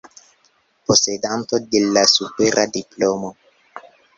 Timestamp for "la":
1.99-2.07